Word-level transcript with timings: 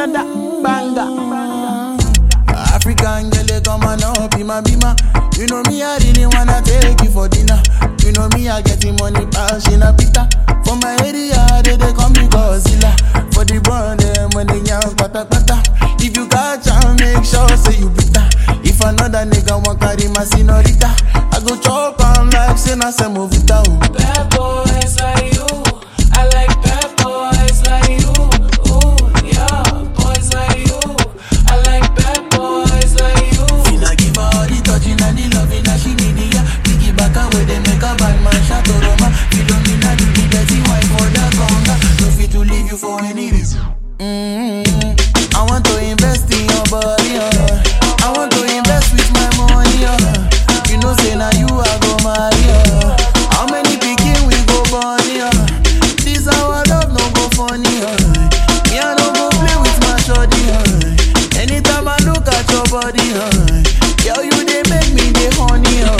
another 0.00 0.24
banger. 0.62 1.08
African 2.52 3.30
girl, 3.30 3.46
you 3.48 3.60
come 3.62 3.82
and 3.82 4.04
up, 4.04 4.38
my 4.40 4.60
Beamer. 4.60 4.94
You 5.36 5.46
know 5.46 5.62
me, 5.68 5.82
I 5.82 5.96
really 5.98 6.26
wanna 6.26 6.60
take 6.62 7.00
you 7.02 7.10
for 7.10 7.28
dinner. 7.28 7.60
You 8.04 8.12
know 8.12 8.28
me, 8.36 8.48
I 8.48 8.60
get 8.62 8.80
the 8.80 8.92
money, 9.00 9.24
passion, 9.32 9.82
a 9.82 9.92
pita. 9.96 10.28
For 10.64 10.76
my 10.76 10.96
area, 11.00 11.40
they, 11.64 11.76
they 11.76 11.92
call 11.92 12.10
me 12.10 12.28
Godzilla. 12.28 12.92
For 13.32 13.44
the 13.44 13.60
brand, 13.60 14.00
them 14.00 14.30
when 14.34 14.46
they 14.46 14.60
young, 14.68 14.94
pata 14.96 15.24
pata. 15.24 15.62
If 16.04 16.16
you 16.16 16.28
catch, 16.28 16.68
I 16.68 16.92
make 17.00 17.24
sure 17.24 17.48
say 17.56 17.80
you 17.80 17.88
bitter. 17.88 18.24
If 18.68 18.80
another 18.80 19.24
nigga 19.24 19.64
want 19.64 19.80
carry 19.80 20.08
my 20.12 20.24
senorita, 20.24 20.92
I 21.32 21.40
go 21.40 21.56
chop, 21.60 21.96
I'm 22.00 22.28
like, 22.30 22.58
say, 22.58 22.76
semovita. 22.76 23.64
Oh. 23.64 23.80
Bad 23.92 24.28
boys 24.36 25.00
like 25.00 25.32
you. 25.32 25.65
You 42.76 42.88
for 42.88 43.02
any 43.04 43.30
reason. 43.30 43.60
Mm-hmm. 43.98 45.36
I 45.36 45.42
want 45.48 45.64
to 45.66 45.74
invest 45.80 46.32
in 46.32 46.44
your 46.48 46.64
body, 46.68 47.16
uh. 47.16 47.62
I 48.04 48.12
want 48.14 48.32
to 48.32 48.42
invest 48.44 48.92
with 48.92 49.08
my 49.12 49.28
money, 49.36 49.84
uh. 49.84 50.28
You 50.68 50.78
know, 50.78 50.92
say 51.00 51.16
now 51.16 51.30
you 51.32 51.46
are 51.48 51.78
go 51.80 51.96
marry, 52.04 52.44
uh. 52.52 52.96
How 53.32 53.46
many 53.48 53.76
pikin 53.80 54.26
we 54.28 54.36
go 54.46 54.60
born, 54.68 55.00
uh. 55.00 55.30
This 56.04 56.26
our 56.28 56.62
love 56.68 56.92
no 56.92 57.04
go 57.16 57.24
funny, 57.36 57.80
uh. 57.80 57.96
Me 58.68 58.78
I 58.78 58.94
no 58.98 59.06
go 59.14 59.28
play 59.40 59.56
with 59.56 59.78
my 59.80 59.96
shorty, 60.04 60.42
uh. 60.52 61.40
Anytime 61.40 61.88
I 61.88 61.96
look 62.04 62.28
at 62.28 62.44
your 62.50 62.66
body, 62.68 63.06
uh. 63.16 63.64
Girl, 64.04 64.22
you 64.24 64.36
they 64.44 64.62
make 64.68 64.90
me 64.92 65.06
the 65.16 65.26
honey, 65.38 65.80
uh. 65.82 65.96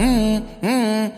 Mm, 0.00 0.40
mm, 0.62 1.12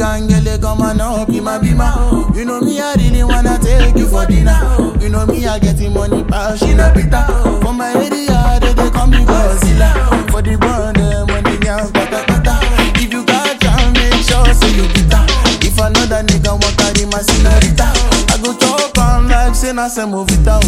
African 0.00 0.44
girl, 0.44 0.58
come 0.58 0.82
and 0.82 1.00
up, 1.00 1.28
my 1.28 1.58
Beamer. 1.58 2.36
You 2.36 2.44
know 2.44 2.60
me, 2.60 2.80
I 2.80 2.94
really 2.94 3.24
wanna 3.24 3.58
take 3.58 3.96
you 3.96 4.06
for 4.06 4.26
dinner. 4.26 4.58
You 5.00 5.08
know 5.08 5.26
me, 5.26 5.46
I 5.46 5.58
getting 5.58 5.94
money, 5.94 6.22
pass 6.24 6.62
in 6.62 6.80
a 6.80 6.92
pita. 6.92 7.24
For 7.62 7.72
my 7.72 7.92
area, 7.94 8.58
they, 8.60 8.72
they 8.74 8.90
call 8.90 9.06
me 9.06 9.18
Godzilla. 9.24 10.30
For 10.30 10.42
the 10.42 10.56
brand, 10.58 10.96
them 10.96 11.26
when 11.28 11.44
they 11.44 11.64
young, 11.66 11.90
pata 11.92 12.24
pata. 12.26 12.58
If 13.00 13.12
you 13.12 13.24
got 13.24 13.58
jam, 13.60 13.92
make 13.94 14.20
sure 14.22 14.44
say 14.54 14.76
you 14.76 14.86
bitter. 14.92 15.24
If 15.64 15.78
another 15.78 16.22
nigga 16.28 16.52
want 16.52 16.76
carry 16.76 17.06
my 17.06 17.22
senorita, 17.22 17.88
I 18.32 18.38
go 18.42 18.52
chop 18.58 18.98
am 18.98 19.28
like 19.28 19.54
say 19.54 19.72
na 19.72 19.88
semovita. 19.88 20.60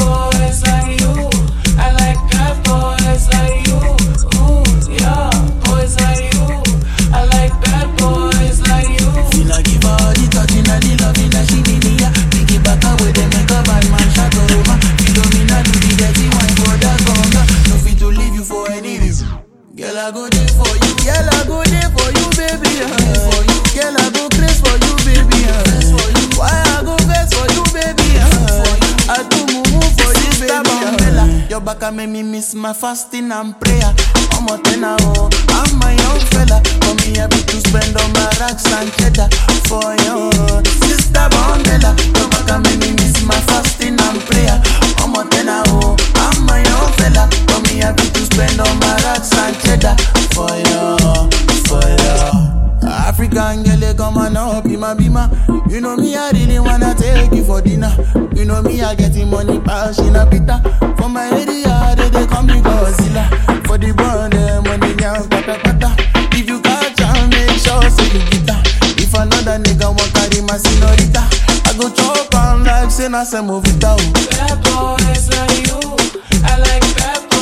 Oh. 0.00 0.15
Your 31.56 31.64
back 31.64 31.82
I 31.82 31.88
make 31.88 32.10
me 32.10 32.22
miss 32.22 32.54
my 32.54 32.74
fasting 32.74 33.32
and 33.32 33.58
prayer. 33.58 33.88
I'm 34.36 34.44
a 34.44 34.60
tenor. 34.62 34.92
I'm 35.56 35.78
my 35.80 35.96
young 35.96 36.20
fella. 36.28 36.60
For 36.84 36.92
me, 37.00 37.16
happy 37.16 37.40
to 37.48 37.56
spend 37.64 37.96
on 37.96 38.12
my 38.12 38.28
racks 38.36 38.68
and 38.76 38.92
cheddar 39.00 39.24
for 39.64 39.80
you. 40.04 40.28
Sister 40.84 41.24
Bondella, 41.32 41.96
your 42.12 42.28
back 42.28 42.52
I 42.52 42.60
make 42.60 42.76
me 42.84 42.92
miss 43.00 43.24
my 43.24 43.40
fasting 43.48 43.96
and 43.96 44.20
prayer. 44.28 44.60
I'm 45.00 45.16
a 45.16 45.24
tenor. 45.32 45.64
I'm 46.20 46.44
my 46.44 46.60
young 46.60 46.92
fella. 47.00 47.24
For 47.48 47.64
me, 47.64 47.80
happy 47.80 48.04
to 48.04 48.20
spend 48.20 48.60
on 48.60 48.76
my 48.78 48.92
racks 49.08 49.32
and 49.32 49.56
cheddar 49.64 49.96
for 50.36 50.52
you, 50.52 50.84
for 51.72 51.80
you. 51.88 52.56
African 52.84 53.62
girl, 53.62 53.80
they 53.80 53.94
come 53.94 54.18
and 54.18 54.36
up, 54.36 54.64
Beamer 54.64 54.94
Beamer. 54.94 55.30
You 55.70 55.80
know 55.80 55.96
me, 55.96 56.16
I 56.16 56.32
really 56.32 56.58
wanna 56.58 56.94
take 56.94 57.32
you 57.32 57.44
for 57.44 57.62
dinner. 57.62 57.96
You 58.34 58.44
know 58.44 58.60
me, 58.60 58.82
I 58.82 58.94
getting 58.94 59.30
money, 59.30 59.58
pass 59.58 59.98
in 60.00 60.16
a 60.16 60.26
pita. 60.26 60.75
Say 72.96 73.08
na 73.10 73.24
semovita. 73.24 73.92
Oh. 73.92 74.12
Bad 74.30 74.56
boys 74.64 75.28
like 75.28 75.68
you. 75.68 75.80
I 76.48 76.56
like 76.56 76.80
bad 76.96 77.35